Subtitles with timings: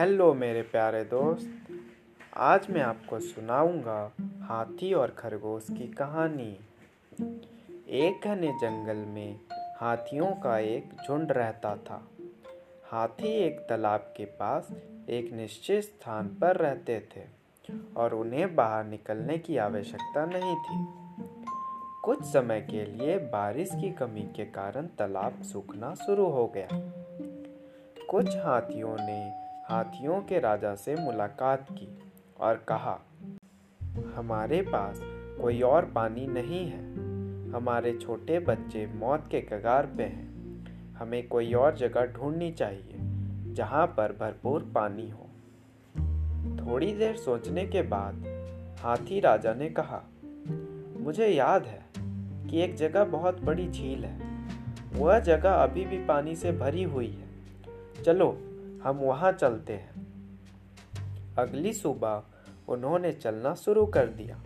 [0.00, 1.50] Hello मेरे प्यारे दोस्त।
[2.36, 6.58] आज मैं आपको सुनाऊँगा हाथी और खरगोश की कहानी।
[7.88, 9.40] एक घने जंगल में
[9.76, 12.08] हाथियों का एक झुंड रहता था।
[12.84, 14.68] हाथी एक तालाब के पास
[15.08, 17.22] एक निश्चित स्थान पर रहते थे
[17.96, 20.86] और उन्हें बाहर निकलने की आवश्यकता नहीं थी।
[22.04, 26.68] कुछ समय के लिए बारिश की कमी के कारण तालाब सूखना शुरू हो गया।
[28.10, 31.88] कुछ हाथियों ने हाथियों के राजा से मुलाकात की
[32.40, 33.00] और कहा,
[34.16, 35.00] हमारे पास
[35.40, 36.80] कोई और पानी नहीं है।
[37.50, 40.28] हमारे छोटे बच्चे मौत के कगार पे हैं।
[40.92, 42.96] हमें कोई और जगह ढूंढनी चाहिए
[43.54, 45.28] जहाँ पर भरपूर पानी हो।
[46.56, 48.24] थोड़ी देर सोचने के बाद
[48.80, 50.02] हाथी राजा ने कहा,
[51.00, 51.84] मुझे याद है
[52.50, 54.46] कि एक जगह बहुत बड़ी झील है।
[54.94, 57.28] वह जगह अभी भी पानी से भरी हुई है।
[58.04, 58.49] चलो
[58.84, 60.06] हम वहाँ चलते हैं।
[61.38, 62.22] अगली सुबह
[62.68, 64.42] उन्होंने चलना शुरू कर दिया।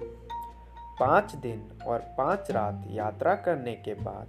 [1.01, 4.27] पाँच दिन और पाँच रात यात्रा करने के बाद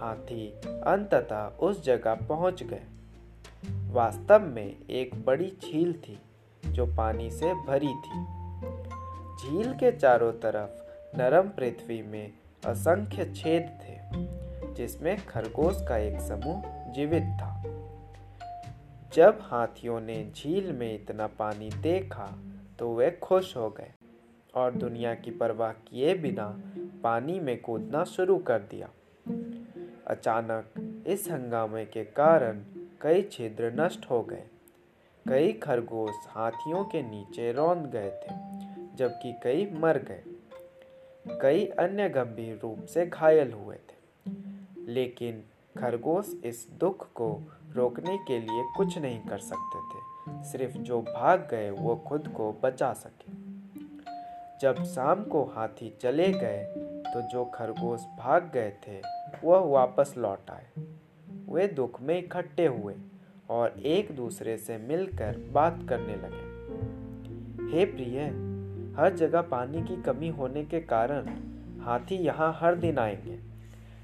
[0.00, 2.82] हाथी अंततः उस जगह पहुँच गए।
[3.92, 6.18] वास्तव में एक बड़ी झील थी
[6.66, 8.24] जो पानी से भरी थी।
[9.36, 12.32] झील के चारों तरफ़ नरम पृथ्वी में
[12.66, 13.96] असंख्य छेद थे,
[14.74, 16.62] जिसमें खरगोश का एक समूह
[16.92, 17.62] जीवित था।
[19.12, 22.38] जब हाथियों ने झील में इतना पानी देखा
[22.78, 23.92] तो वे खुश हो गए
[24.54, 26.62] और दुनिया की परवाह किए बिना
[27.02, 28.90] पानी में कूदना शुरू कर दिया।
[30.06, 30.70] अचानक
[31.06, 32.62] इस हंगामे के कारण
[33.00, 34.44] कई छिद्र नष्ट हो गए।
[35.28, 38.34] कई खरगोश हाथियों के नीचे रौंद गए थे,
[38.96, 40.22] जबकि कई मर गए।
[41.42, 43.98] कई अन्य गंभीर रूप से घायल हुए थे।
[44.78, 45.42] लेकिन
[45.78, 47.40] खरगोश इस दुख को
[47.74, 50.00] रोकने के लिए कुछ नहीं कर सकते थे।
[50.44, 53.32] सिर्फ़ जो भाग गए, वो खुद को बचा सके।
[54.60, 56.64] जब शाम को हाथी चले गए
[57.08, 59.00] तो जो खरगोश भाग गए थे,
[59.44, 60.66] वह वापस लौट आए।
[61.48, 62.94] वे दुख में इकट्ठे हुए
[63.50, 66.48] और एक दूसरे से मिलकर बात करने लगे।
[67.72, 68.20] हे प्रिय,
[69.00, 71.28] हर जगह पानी की कमी होने के कारण
[71.80, 73.47] हाथी यहाँ हर दिन आएँगे।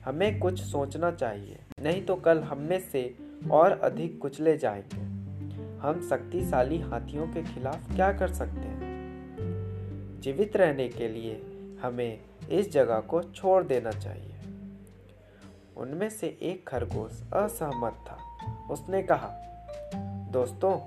[0.04, 3.16] हमें कुछ सोचना चाहिए, नहीं तो कल हम में से
[3.50, 4.96] और अधिक कुचले जाएँगे।
[5.78, 8.84] हम शक्तिशाली हाथियों के खिलाफ क्या कर सकते हैं?
[10.20, 11.42] जीवित रहने के लिए
[11.82, 12.20] हमें
[12.50, 14.34] इस जगह को छोड़ देना चाहिए।
[15.76, 18.18] उनमें से एक खरगोश असहमत था।
[18.70, 19.30] उसने कहा,
[20.32, 20.80] दोस्तों,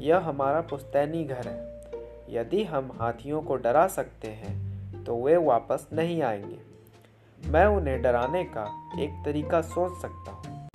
[0.00, 1.76] यह हमारा पुस्तैनी घर है।
[2.30, 6.65] यदि हम हाथियों को डरा सकते हैं तो वे वापस नहीं आएँगे।
[7.46, 8.62] मैं उन्हें डराने का
[9.00, 10.68] एक तरीका सोच सकता हूँ।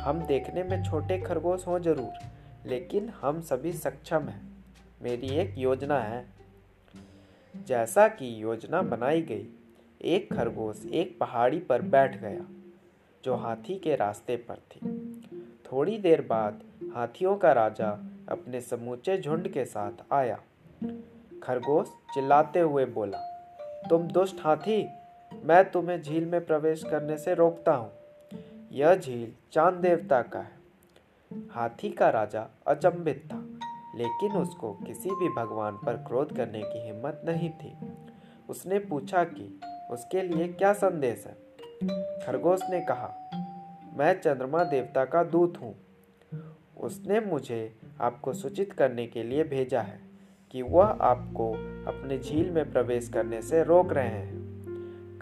[0.00, 2.18] हम देखने में छोटे खरगोश हों ज़रूर,
[2.66, 4.40] लेकिन हम सभी सक्षम हैं।
[5.02, 6.24] मेरी एक योजना है।
[7.66, 9.46] जैसा कि योजना बनाई गई,
[10.00, 12.44] एक खरगोश एक पहाड़ी पर बैठ गया,
[13.24, 14.80] जो हाथी के रास्ते पर थी।
[15.72, 16.60] थोड़ी देर बाद
[16.96, 17.88] हाथियों का राजा
[18.28, 20.38] अपने समूचे झुंड के साथ आया।
[21.42, 23.18] खरगोश चिल्लाते हुए बोला,
[23.88, 24.82] तुम दुष्ट हाथी
[25.44, 27.92] मैं तुम्हें झील में प्रवेश करने से रोकता हूँ।
[28.72, 30.54] यह झील चाँद देवता का है।
[31.50, 33.36] हाथी का राजा अचंभित था,
[33.98, 37.76] लेकिन उसको किसी भी भगवान पर क्रोध करने की हिम्मत नहीं थी।
[38.48, 39.60] उसने पूछा कि
[39.90, 41.36] उसके लिए क्या संदेश है?
[42.26, 43.30] खरगोश ने कहा,
[43.96, 45.74] मैं चंद्रमा देवता का दूत हूँ।
[46.80, 50.00] उसने मुझे आपको सूचित करने के लिए भेजा है
[50.50, 51.52] कि वह आपको
[51.86, 54.43] अपने झील में प्रवेश करने से रोक रहे हैं।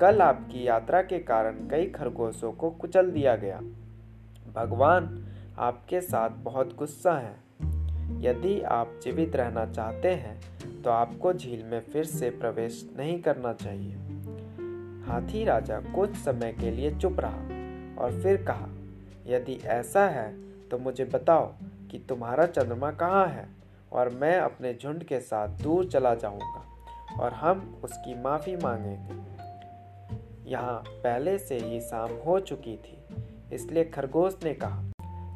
[0.03, 3.59] कल आपकी यात्रा के कारण कई खरगोशों को कुचल दिया गया।
[4.55, 5.05] भगवान
[5.59, 7.35] आपके साथ बहुत गुस्सा है।
[8.23, 13.53] यदि आप जीवित रहना चाहते हैं तो आपको झील में फिर से प्रवेश नहीं करना
[13.53, 13.95] चाहिए।
[15.07, 18.69] हाथी राजा कुछ समय के लिए चुप रहा और फिर कहा,
[19.27, 20.31] यदि ऐसा है
[20.69, 21.53] तो मुझे बताओ
[21.91, 23.49] कि तुम्हारा चंद्रमा कहाँ है
[23.93, 29.21] और मैं अपने झुंड के साथ दूर चला जाऊँगा और हम उसकी माफ़ी मांगेंगे।
[30.47, 32.97] यहाँ पहले से ही शाम हो चुकी थी,
[33.53, 34.83] इसलिए खरगोश ने कहा,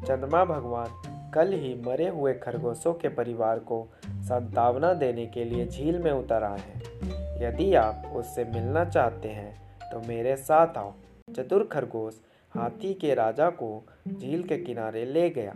[0.07, 5.99] चंद्रमा भगवान, कल ही मरे हुए खरगोशों के परिवार को संतावना देने के लिए झील
[5.99, 10.93] में उतर आए हैं। यदि आप उससे मिलना चाहते हैं तो मेरे साथ आओ।
[11.35, 12.19] चतुर खरगोश
[12.51, 13.69] हाथी के राजा को
[14.09, 15.53] झील के किनारे ले गया,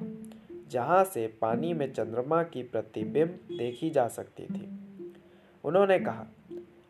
[0.71, 4.69] जहाँ से पानी में चंद्रमा की प्रतिबिंब देखी जा सकती थी।
[5.63, 6.25] उन्होंने कहा,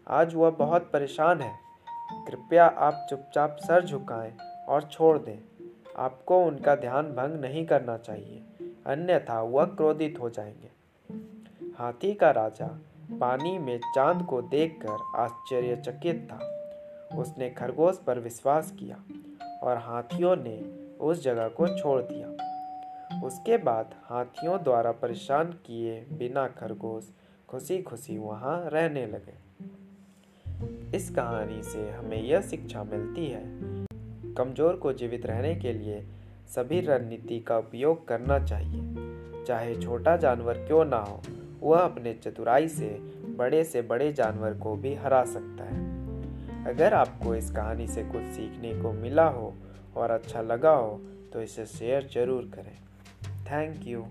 [0.08, 1.54] आज वह बहुत परेशान है।
[2.28, 4.34] कृपया आप चुपचाप सर झुकाएँ
[4.70, 5.38] और छोड़ दें।
[5.98, 8.44] आपको उनका ध्यान भंग नहीं करना चाहिए,
[8.86, 10.72] अन्यथा वह क्रोधित हो जाएँगे।
[11.78, 12.68] हाथी का राजा
[13.12, 16.40] पानी में चाँद को देखकर आश्चर्यचकित था।
[17.18, 19.04] उसने खरगोश पर विश्वास किया
[19.64, 20.58] और हाथियों ने
[20.98, 22.28] उस जगह को छोड़ दिया।
[23.24, 27.10] उसके बाद हाथियों द्वारा परेशान किए बिना खरगोश
[27.50, 29.51] खुशी खुशी वहाँ रहने लगे।
[30.96, 33.44] इस कहानी से हमें यह शिक्षा मिलती है।
[34.36, 36.04] कमज़ोर को जीवित रहने के लिए
[36.56, 41.22] सभी रणनीति का उपयोग करना चाहिए। चाहे छोटा जानवर क्यों ना हो,
[41.62, 42.90] वह अपने चतुराई से
[43.38, 48.24] बड़े से बड़े जानवर को भी हरा सकता है। अगर आपको इस कहानी से कुछ
[48.36, 49.54] सीखने को मिला हो
[49.96, 51.00] और अच्छा लगा हो
[51.34, 52.76] तो इसे शेयर ज़रूर करें।
[53.46, 54.06] Thank you